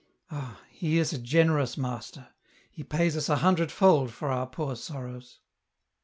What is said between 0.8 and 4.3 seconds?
is a generous Master; he pays us a hundred fold for